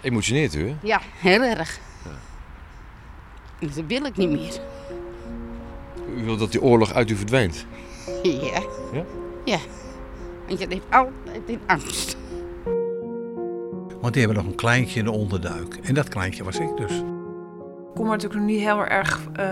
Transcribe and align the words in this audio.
Emotioneert 0.00 0.54
u, 0.54 0.68
hè? 0.68 0.74
Ja, 0.82 1.00
heel 1.20 1.42
erg. 1.42 1.78
Dus 3.60 3.74
Dat 3.74 3.84
wil 3.86 4.04
ik 4.04 4.16
niet 4.16 4.30
meer. 4.30 4.60
U 6.16 6.24
wilt 6.24 6.38
dat 6.38 6.52
die 6.52 6.62
oorlog 6.62 6.94
uit 6.94 7.10
u 7.10 7.16
verdwijnt. 7.16 7.66
Ja. 8.22 8.62
Ja? 8.92 9.04
Ja. 9.44 9.58
Want 10.46 10.60
je 10.60 10.68
leeft 10.68 10.84
altijd 10.90 11.42
in 11.46 11.60
angst. 11.66 12.16
Want 14.00 14.12
die 14.12 14.24
hebben 14.24 14.42
nog 14.42 14.52
een 14.52 14.58
kleintje 14.58 14.98
in 14.98 15.04
de 15.04 15.10
onderduik. 15.10 15.74
En 15.82 15.94
dat 15.94 16.08
kleintje 16.08 16.44
was 16.44 16.58
ik 16.58 16.76
dus. 16.76 16.92
Ik 16.92 18.04
kom 18.04 18.04
er 18.04 18.10
natuurlijk 18.10 18.40
nog 18.40 18.50
niet 18.50 18.60
heel 18.60 18.86
erg 18.86 19.20
eh, 19.32 19.46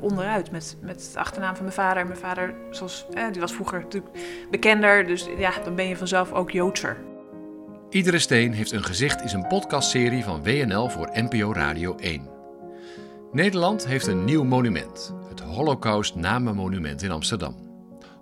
onderuit 0.00 0.50
met, 0.50 0.76
met 0.80 1.10
de 1.12 1.18
achternaam 1.18 1.54
van 1.54 1.62
mijn 1.64 1.76
vader. 1.76 2.06
Mijn 2.06 2.18
vader, 2.18 2.54
zoals, 2.70 3.06
eh, 3.12 3.24
die 3.32 3.40
was 3.40 3.52
vroeger 3.52 3.80
natuurlijk 3.80 4.18
bekender, 4.50 5.06
dus 5.06 5.28
ja, 5.38 5.52
dan 5.64 5.74
ben 5.74 5.88
je 5.88 5.96
vanzelf 5.96 6.32
ook 6.32 6.50
Joodser. 6.50 6.96
Iedere 7.94 8.18
Steen 8.18 8.52
heeft 8.52 8.72
een 8.72 8.84
gezicht 8.84 9.22
is 9.22 9.32
een 9.32 9.46
podcastserie 9.46 10.24
van 10.24 10.42
WNL 10.42 10.88
voor 10.88 11.10
NPO 11.12 11.52
Radio 11.52 11.96
1. 11.96 12.28
Nederland 13.32 13.86
heeft 13.86 14.06
een 14.06 14.24
nieuw 14.24 14.44
monument, 14.44 15.14
het 15.28 15.40
Holocaust 15.40 16.14
Namenmonument 16.14 17.02
in 17.02 17.10
Amsterdam. 17.10 17.56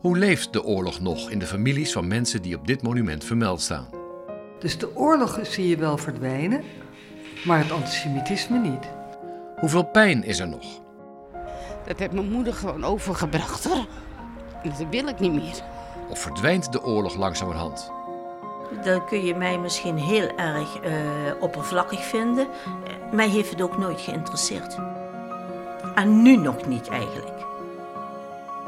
Hoe 0.00 0.18
leeft 0.18 0.52
de 0.52 0.64
oorlog 0.64 1.00
nog 1.00 1.30
in 1.30 1.38
de 1.38 1.46
families 1.46 1.92
van 1.92 2.06
mensen 2.06 2.42
die 2.42 2.56
op 2.56 2.66
dit 2.66 2.82
monument 2.82 3.24
vermeld 3.24 3.60
staan? 3.60 3.88
Dus 4.58 4.78
de 4.78 4.96
oorlog 4.96 5.38
zie 5.42 5.68
je 5.68 5.76
wel 5.76 5.98
verdwijnen, 5.98 6.62
maar 7.44 7.58
het 7.58 7.72
antisemitisme 7.72 8.58
niet. 8.58 8.88
Hoeveel 9.56 9.84
pijn 9.84 10.24
is 10.24 10.38
er 10.38 10.48
nog? 10.48 10.80
Dat 11.86 11.98
heeft 11.98 12.12
mijn 12.12 12.32
moeder 12.32 12.54
gewoon 12.54 12.84
overgebracht 12.84 13.64
hoor. 13.64 13.86
Dat 14.62 14.86
wil 14.90 15.06
ik 15.06 15.20
niet 15.20 15.32
meer. 15.32 15.62
Of 16.08 16.18
verdwijnt 16.18 16.72
de 16.72 16.82
oorlog 16.82 17.16
langzamerhand? 17.16 17.92
Dan 18.84 19.06
kun 19.06 19.24
je 19.24 19.34
mij 19.34 19.58
misschien 19.58 19.98
heel 19.98 20.36
erg 20.36 20.80
eh, 20.80 20.92
oppervlakkig 21.40 22.04
vinden. 22.04 22.46
Mij 23.12 23.28
heeft 23.28 23.50
het 23.50 23.62
ook 23.62 23.78
nooit 23.78 24.00
geïnteresseerd. 24.00 24.76
En 25.94 26.22
nu 26.22 26.36
nog 26.36 26.66
niet 26.66 26.88
eigenlijk. 26.88 27.40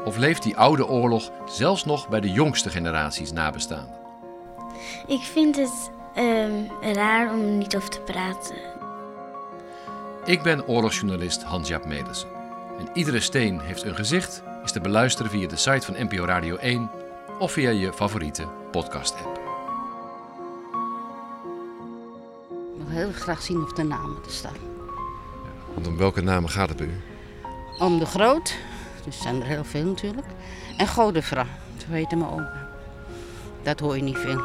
Of 0.05 0.17
leeft 0.17 0.43
die 0.43 0.57
oude 0.57 0.87
oorlog 0.87 1.31
zelfs 1.45 1.85
nog 1.85 2.07
bij 2.09 2.19
de 2.19 2.31
jongste 2.31 2.69
generaties 2.69 3.31
nabestaanden? 3.31 3.95
Ik 5.07 5.21
vind 5.21 5.55
het 5.55 5.91
ehm, 6.15 6.93
raar 6.93 7.33
om 7.33 7.41
er 7.41 7.47
niet 7.47 7.75
over 7.75 7.89
te 7.89 7.99
praten. 7.99 8.55
Ik 10.25 10.41
ben 10.41 10.67
oorlogsjournalist 10.67 11.43
Hans-Jaap 11.43 11.85
Melissen. 11.85 12.29
En 12.79 12.87
iedere 12.93 13.19
steen 13.19 13.59
heeft 13.59 13.83
een 13.83 13.95
gezicht 13.95 14.43
is 14.63 14.71
te 14.71 14.79
beluisteren 14.79 15.31
via 15.31 15.47
de 15.47 15.55
site 15.55 15.85
van 15.85 15.95
NPO 15.97 16.25
Radio 16.25 16.55
1 16.55 16.89
of 17.39 17.51
via 17.51 17.69
je 17.69 17.93
favoriete 17.93 18.47
podcast-app. 18.71 19.44
Heel 22.95 23.11
graag 23.11 23.41
zien 23.41 23.63
of 23.63 23.73
de 23.73 23.83
namen 23.83 24.17
er 24.25 24.31
staan. 24.31 24.57
Want 25.73 25.87
om 25.87 25.97
welke 25.97 26.21
namen 26.21 26.49
gaat 26.49 26.69
het 26.69 26.77
bij 26.77 26.87
u? 26.87 27.01
Om 27.79 27.99
de 27.99 28.05
Groot, 28.05 28.55
dus 29.05 29.21
zijn 29.21 29.41
er 29.41 29.47
heel 29.47 29.63
veel 29.63 29.85
natuurlijk. 29.85 30.27
En 30.77 30.87
Godefra, 30.87 31.45
zo 31.77 31.91
heette 31.93 32.15
mijn 32.15 32.31
oma. 32.31 32.69
Dat 33.63 33.79
hoor 33.79 33.95
je 33.95 34.03
niet 34.03 34.17
veel. 34.17 34.41